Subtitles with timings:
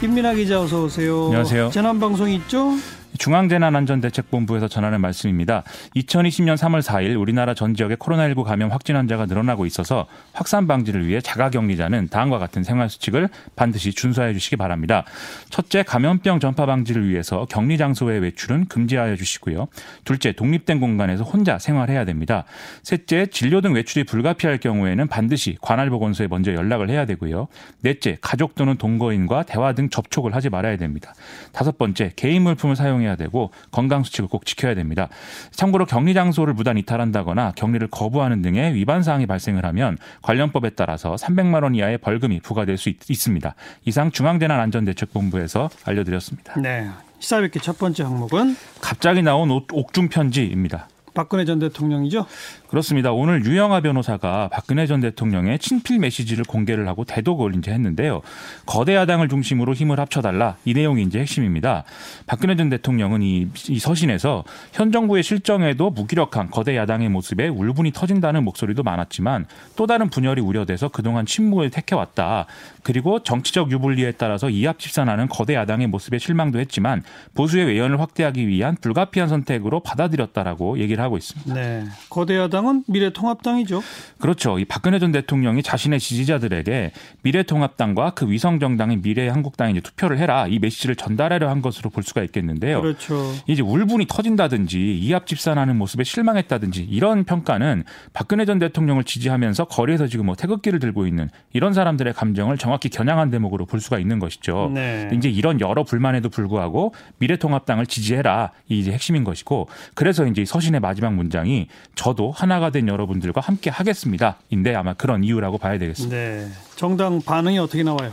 [0.00, 1.26] 김민아 기자 어서 오세요.
[1.26, 1.70] 안녕하세요.
[1.70, 2.72] 재난 방송 있죠?
[3.20, 5.62] 중앙재난안전대책본부에서 전하는 말씀입니다.
[5.94, 11.20] 2020년 3월 4일 우리나라 전 지역의 코로나19 감염 확진 환자가 늘어나고 있어서 확산 방지를 위해
[11.20, 15.04] 자가격리자는 다음과 같은 생활수칙을 반드시 준수해 주시기 바랍니다.
[15.50, 19.68] 첫째, 감염병 전파 방지를 위해서 격리 장소의 외출은 금지하여 주시고요.
[20.04, 22.44] 둘째, 독립된 공간에서 혼자 생활해야 됩니다.
[22.82, 27.48] 셋째, 진료 등 외출이 불가피할 경우에는 반드시 관할보건소에 먼저 연락을 해야 되고요.
[27.82, 31.12] 넷째, 가족 또는 동거인과 대화 등 접촉을 하지 말아야 됩니다.
[31.52, 35.08] 다섯 번째, 개인 물품을 사용해야 해야 되고 건강 수칙을 꼭 지켜야 됩니다.
[35.50, 41.62] 참고로 격리 장소를 무단 이탈한다거나 격리를 거부하는 등의 위반 사항이 발생을 하면 관련법에 따라서 300만
[41.62, 46.58] 원 이하의 벌금이 부과될 수 있, 습니다 이상 중앙재난안전대책본부에서 알려드렸습니다.
[46.60, 46.88] 네.
[47.18, 50.88] 시사뵙기 첫 번째 항목은 갑자기 나온 옥중 편지입니다.
[51.20, 52.24] 박근혜 전 대통령이죠?
[52.68, 53.12] 그렇습니다.
[53.12, 58.22] 오늘 유영아 변호사가 박근혜 전 대통령의 친필 메시지를 공개를 하고 대독을 이제 했는데요.
[58.64, 61.84] 거대 야당을 중심으로 힘을 합쳐달라 이 내용이 이제 핵심입니다.
[62.26, 68.42] 박근혜 전 대통령은 이, 이 서신에서 현 정부의 실정에도 무기력한 거대 야당의 모습에 울분이 터진다는
[68.44, 69.44] 목소리도 많았지만
[69.76, 72.46] 또 다른 분열이 우려돼서 그동안 침묵을 택해왔다.
[72.82, 77.02] 그리고 정치적 유불리에 따라서 이합집산하는 거대 야당의 모습에 실망도 했지만
[77.34, 81.54] 보수의 외연을 확대하기 위한 불가피한 선택으로 받아들였다라고 얘기를 하고 있습니다.
[81.54, 81.84] 네.
[82.08, 83.82] 거대 야당 야당은 미래통합당이죠.
[84.18, 84.58] 그렇죠.
[84.58, 90.96] 이 박근혜 전 대통령이 자신의 지지자들에게 미래통합당과 그 위성정당인 미래한국당에 이제 투표를 해라 이 메시지를
[90.96, 92.82] 전달하려 한 것으로 볼 수가 있겠는데요.
[92.82, 93.32] 그렇죠.
[93.46, 100.26] 이제 울분이 터진다든지 이합 집산하는 모습에 실망했다든지 이런 평가는 박근혜 전 대통령을 지지하면서 거리에서 지금
[100.26, 104.70] 뭐 태극기를 들고 있는 이런 사람들의 감정을 정확히 겨냥한 대목으로 볼 수가 있는 것이죠.
[104.74, 105.08] 네.
[105.12, 111.14] 이제 이런 여러 불만에도 불구하고 미래통합당을 지지해라 이 이제 핵심인 것이고 그래서 이제 서신의 마지막
[111.14, 114.38] 문장이 저도 한 하나가 된 여러분들과 함께 하겠습니다.
[114.50, 116.16] 인데 아마 그런 이유라고 봐야 되겠습니다.
[116.16, 116.48] 네.
[116.80, 118.10] 정당 반응이 어떻게 나와요?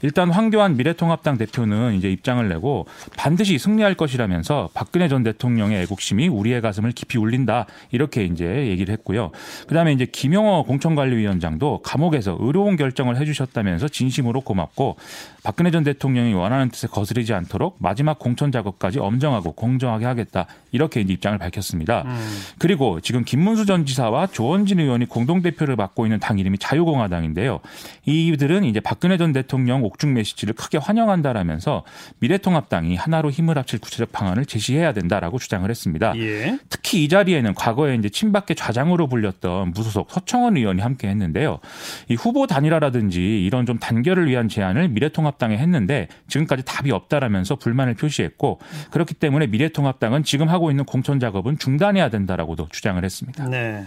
[0.00, 2.86] 일단 황교안 미래통합당 대표는 이제 입장을 내고
[3.18, 9.30] 반드시 승리할 것이라면서 박근혜 전 대통령의 애국심이 우리의 가슴을 깊이 울린다 이렇게 이제 얘기를 했고요.
[9.66, 14.96] 그다음에 이제 김영호 공천관리위원장도 감옥에서 의로운 결정을 해주셨다면서 진심으로 고맙고
[15.42, 21.12] 박근혜 전 대통령이 원하는 뜻에 거스르지 않도록 마지막 공천 작업까지 엄정하고 공정하게 하겠다 이렇게 이제
[21.12, 22.04] 입장을 밝혔습니다.
[22.06, 22.38] 음.
[22.58, 27.60] 그리고 지금 김문수 전 지사와 조원진 의원이 공동 대표를 맡고 있는 당 이름이 자유공화당인데요.
[28.06, 31.84] 이들은 이제 박근혜 전 대통령 옥중 메시지를 크게 환영한다라면서
[32.18, 36.16] 미래통합당이 하나로 힘을 합칠 구체적 방안을 제시해야 된다라고 주장을 했습니다.
[36.16, 36.58] 예.
[36.68, 41.60] 특히 이 자리에는 과거에 이제 친박계 좌장으로 불렸던 무소속 서청원 의원이 함께 했는데요.
[42.08, 47.94] 이 후보 단일화라든지 이런 좀 단결을 위한 제안을 미래통합 미래통합당에 했는데 지금까지 답이 없다라면서 불만을
[47.94, 48.58] 표시했고
[48.90, 53.48] 그렇기 때문에 미래통합당은 지금 하고 있는 공천 작업은 중단해야 된다라고도 주장을 했습니다.
[53.48, 53.86] 네.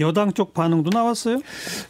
[0.00, 1.40] 여당 쪽 반응도 나왔어요?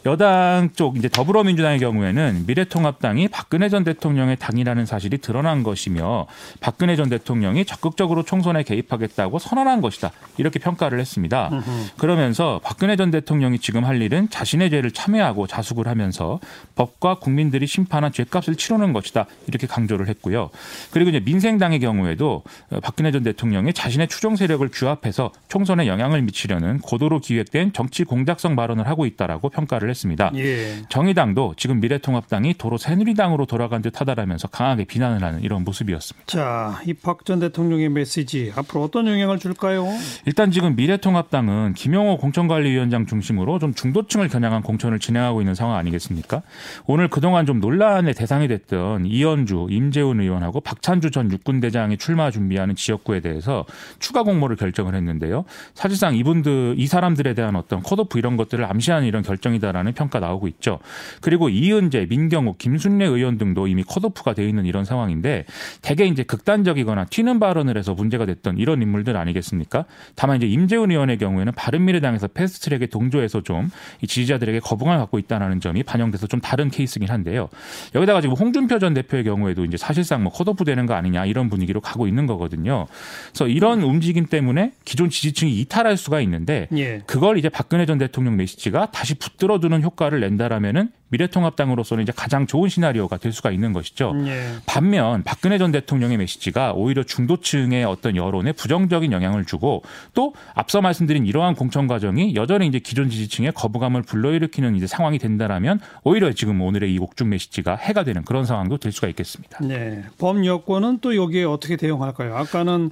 [0.05, 6.27] 여당 쪽 이제 더불어민주당의 경우에는 미래통합당이 박근혜 전 대통령의 당이라는 사실이 드러난 것이며
[6.59, 11.49] 박근혜 전 대통령이 적극적으로 총선에 개입하겠다고 선언한 것이다 이렇게 평가를 했습니다.
[11.97, 16.39] 그러면서 박근혜 전 대통령이 지금 할 일은 자신의 죄를 참여하고 자숙을 하면서
[16.75, 20.49] 법과 국민들이 심판한 죄값을 치르는 것이다 이렇게 강조를 했고요.
[20.91, 22.43] 그리고 이제 민생당의 경우에도
[22.83, 28.55] 박근혜 전 대통령이 자신의 추종 세력을 규합해서 총선에 영향을 미치려는 고도로 기획된 정치 정치 공작성
[28.55, 30.31] 발언을 하고 있다라고 평가를 했습니다.
[30.35, 30.83] 예.
[30.87, 36.27] 정의당도 지금 미래통합당이 도로 새누리당으로 돌아간 듯 하다라면서 강하게 비난을 하는 이런 모습이었습니다.
[36.27, 39.87] 자, 이 박 전 대통령의 메시지 앞으로 어떤 영향을 줄까요?
[40.27, 46.43] 일단 지금 미래통합당은 김용호 공천관리위원장 중심으로 좀 중도층을 겨냥한 공천을 진행하고 있는 상황 아니겠습니까?
[46.85, 53.21] 오늘 그동안 좀 논란의 대상이 됐던 이현주, 임재훈 의원하고 박찬주 전 육군대장이 출마 준비하는 지역구에
[53.21, 53.65] 대해서
[53.97, 55.45] 추가 공모를 결정을 했는데요.
[55.73, 60.79] 사실상 이분들 이 사람들에 대한 어떤 컷오프 이런 것들을 암시하는 이런 결정이다라는 평가 나오고 있죠.
[61.21, 65.45] 그리고 이은재, 민경욱, 김순례 의원 등도 이미 컷오프가 돼 있는 이런 상황인데
[65.81, 69.85] 대개 이제 극단적이거나 튀는 발언을 해서 문제가 됐던 이런 인물들 아니겠습니까?
[70.15, 73.69] 다만 이제 임재훈 의원의 경우에는 바른미래당에서 패스트트랙에 동조해서 좀이
[74.05, 77.47] 지지자들에게 거부감을 갖고 있다는 점이 반영돼서 좀 다른 케이스긴 한데요.
[77.95, 81.79] 여기다가 지금 홍준표 전 대표의 경우에도 이제 사실상 뭐 컷오프 되는 거 아니냐 이런 분위기로
[81.79, 82.87] 가고 있는 거거든요.
[83.29, 87.01] 그래서 이런 움직임 때문에 기존 지지층이 이탈할 수가 있는데 예.
[87.05, 93.17] 그걸 이제 박근혜 전 대통령 메시지가 다시 붙들어두는 효과를 낸다라면은 미래통합당으로서는 이제 가장 좋은 시나리오가
[93.17, 94.13] 될 수가 있는 것이죠.
[94.25, 94.55] 예.
[94.65, 99.83] 반면 박근혜 전 대통령의 메시지가 오히려 중도층의 어떤 여론에 부정적인 영향을 주고
[100.13, 105.79] 또 앞서 말씀드린 이러한 공천 과정이 여전히 이제 기존 지지층의 거부감을 불러일으키는 이제 상황이 된다라면
[106.03, 109.59] 오히려 지금 오늘의 이 옥중 메시지가 해가 되는 그런 상황도 될 수가 있겠습니다.
[109.63, 110.03] 네.
[110.17, 112.35] 범 여권은 또 여기에 어떻게 대응할까요?
[112.35, 112.91] 아까는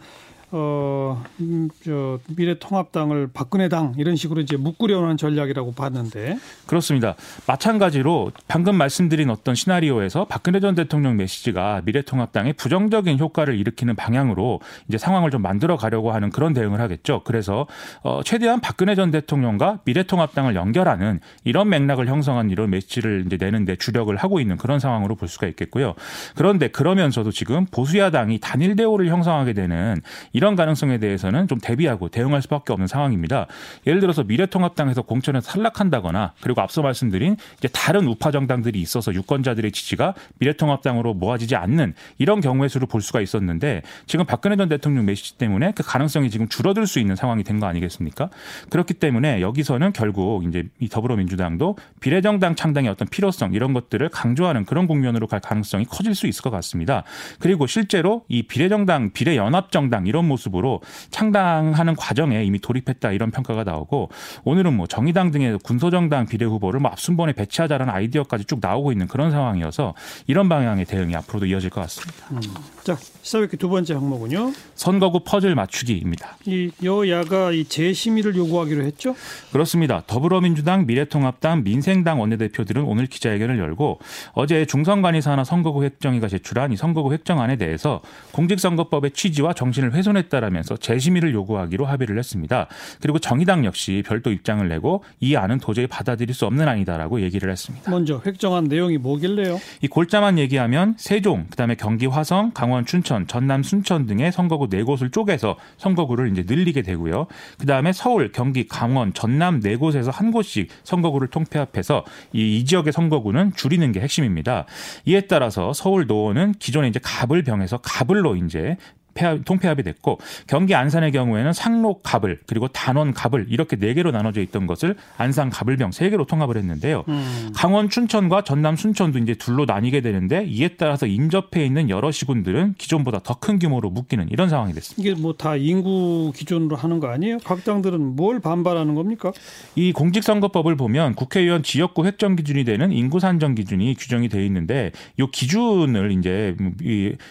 [0.57, 7.16] 어, 음, 저 미래통합당을 박근혜당 이런 식으로 이제 묶으려는 전략이라고 봤는데 그렇습니다.
[7.46, 14.98] 마찬가지로 방금 말씀드린 어떤 시나리오에서 박근혜 전 대통령 메시지가 미래통합당의 부정적인 효과를 일으키는 방향으로 이제
[14.98, 17.24] 상황을 좀 만들어 가려고 하는 그런 대응을 하겠죠.
[17.25, 17.68] 그래서
[18.01, 24.16] 어, 최대한 박근혜 전 대통령과 미래통합당을 연결하는 이런 맥락을 형성한 이런 메시지를 이제 내는데 주력을
[24.16, 25.96] 하고 있는 그런 상황으로 볼 수가 있겠고요.
[26.34, 30.00] 그런데 그러면서도 지금 보수야당이 단일 대우를 형성하게 되는
[30.31, 33.48] 이런 가능성에 대해서는 좀 대비하고 대응할 수밖에 없는 상황입니다.
[33.88, 40.14] 예를 들어서 미래통합당에서 공천에서 탈락한다거나 그리고 앞서 말씀드린 이제 다른 우파 정당들이 있어서 유권자들의 지지가
[40.38, 45.72] 미래통합당으로 모아지지 않는 이런 경우의 수를 볼 수가 있었는데 지금 박근혜 전 대통령 메시지 때문에
[45.72, 48.30] 그 가능성이 지금 줄어들 수 있는 상황이 된 거 아니겠습니까?
[48.70, 54.88] 그렇기 때문에 여기서는 결국 이제 이 더불어민주당도 비례정당 창당의 어떤 필요성 이런 것들을 강조하는 그런
[54.88, 57.06] 국면으로 갈 가능성이 커질 수 있을 것 같습니다.
[57.40, 64.10] 그리고 실제로 이 비례정당, 비례연합정당 이런 모습으로 창당하는 과정에 이미 돌입했다 이런 평가가 나오고
[64.44, 69.32] 오늘은 뭐 정의당 등의 군소정당 비례 후보를 뭐 앞순번에 배치하자라는 아이디어까지 쭉 나오고 있는 그런
[69.32, 69.94] 상황이어서
[70.28, 72.28] 이런 방향의 대응이 앞으로도 이어질 것 같습니다.
[72.32, 72.42] 음.
[72.84, 74.54] 자 시사회기 두 번째 항목은요.
[74.76, 76.38] 선거구 퍼즐 맞추기입니다.
[76.46, 79.16] 이 여야가 이 재심의를 요구하기로 했죠.
[79.52, 80.04] 그렇습니다.
[80.06, 84.00] 더불어민주당, 미래통합당, 민생당 원내대표들은 오늘 기자회견을 열고
[84.34, 88.02] 어제 중선관위사나 선거구 획정위가 제출한 이 선거구 획정안에 대해서
[88.32, 92.68] 공직선거법의 취지와 정신을 훼손 했다라면서 재심의를 요구하기로 합의를 했습니다.
[93.02, 97.90] 그리고 정의당 역시 별도 입장을 내고 이 안은 도저히 받아들일 수 없는 안이다라고 얘기를 했습니다.
[97.90, 99.60] 먼저 획정안 내용이 뭐길래요?
[99.82, 105.10] 이 골자만 얘기하면 세종, 그다음에 경기 화성, 강원 춘천, 전남 순천 등의 선거구 네 곳을
[105.12, 107.28] 쪼개서 선거구를 이제 늘리게 되고요.
[107.60, 112.04] 그다음에 서울, 경기, 강원, 전남 네 곳에서 한 곳씩 선거구를 통폐합해서
[112.34, 114.66] 이, 이 지역의 선거구는 줄이는 게 핵심입니다.
[115.06, 118.78] 이에 따라서 서울 노원은 기존에 이제 갑을 병해서 갑을로 이제
[119.16, 124.42] 폐합, 통폐합이 됐고 경기 안산의 경우에는 상록 갑을 그리고 단원 갑을 이렇게 네 개로 나눠져
[124.42, 127.06] 있던 것을 안산 갑을병 세 개로 통합을 했는데요.
[127.08, 127.52] 음.
[127.56, 133.20] 강원 춘천과 전남 순천도 이제 둘로 나뉘게 되는데 이에 따라서 인접해 있는 여러 시군들은 기존보다
[133.20, 135.02] 더 큰 규모로 묶이는 이런 상황이 됐습니다.
[135.02, 137.38] 이게 뭐 다 인구 기준으로 하는 거 아니에요?
[137.44, 139.32] 각 당들은 뭘 반발하는 겁니까?
[139.76, 145.26] 이 공직선거법을 보면 국회의원 지역구 획정 기준이 되는 인구 산정 기준이 규정이 돼 있는데 이
[145.32, 146.56] 기준을 이제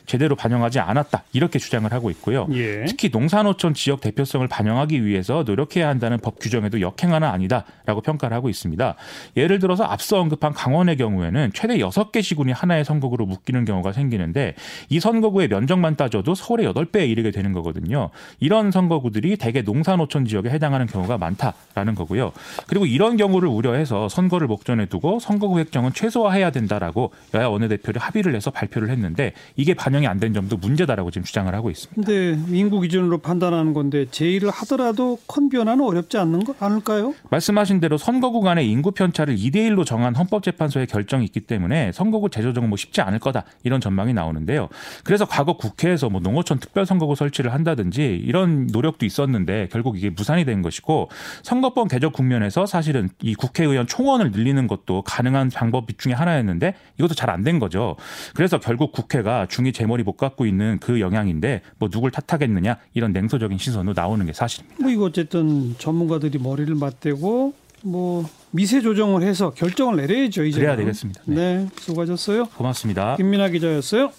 [0.06, 1.73] 제대로 반영하지 않았다 이렇게 주장.
[1.74, 2.46] 주장을 하고 있고요.
[2.52, 2.84] 예.
[2.84, 8.94] 특히 농산어촌 지역 대표성을 반영하기 위해서 노력해야 한다는 법 규정에도 역행하는 아니다라고 평가를 하고 있습니다.
[9.36, 14.54] 예를 들어서 앞서 언급한 강원의 경우에는 최대 6개 시군이 하나의 선거구로 묶이는 경우가 생기는데
[14.88, 18.10] 이 선거구의 면적만 따져도 서울의 8배에 이르게 되는 거거든요.
[18.38, 22.32] 이런 선거구들이 대개 농산어촌 지역에 해당하는 경우가 많다라는 거고요.
[22.68, 28.50] 그리고 이런 경우를 우려해서 선거를 목전에 두고 선거구 획정은 최소화해야 된다라고 여야 원내대표를 합의를 해서
[28.52, 31.94] 발표를 했는데 이게 반영이 안 된 점도 문제다라고 지금 주장을 하고 있습니다.
[31.94, 37.14] 근데 인구 기준으로 판단하는 건데 제의를 하더라도 큰 변화는 어렵지 않는 거 않을까요?
[37.30, 42.68] 말씀하신 대로 선거구 간의 인구 편차를 2대 1로 정한 헌법재판소의 결정이 있기 때문에 선거구 재조정은
[42.68, 44.68] 뭐 쉽지 않을 거다 이런 전망이 나오는데요.
[45.04, 50.62] 그래서 과거 국회에서 뭐 농어촌 특별선거구 설치를 한다든지 이런 노력도 있었는데 결국 이게 무산이 된
[50.62, 51.10] 것이고
[51.42, 57.30] 선거법 개정 국면에서 사실은 이 국회의원 총원을 늘리는 것도 가능한 방법 중에 하나였는데 이것도 잘
[57.30, 57.96] 안 된 거죠.
[58.34, 63.12] 그래서 결국 국회가 중이 제 머리 못 갖고 있는 그 영향인데 뭐 누굴 탓하겠느냐 이런
[63.12, 64.82] 냉소적인 시선으로 나오는 게 사실입니다.
[64.82, 70.44] 뭐 이거 어쨌든 전문가들이 머리를 맞대고 뭐 미세 조정을 해서 결정을 내려야죠.
[70.44, 71.22] 이제 그래야 되겠습니다.
[71.26, 71.34] 네.
[71.34, 72.46] 네, 수고하셨어요.
[72.46, 73.16] 고맙습니다.
[73.16, 74.10] 김민아 기자였어요.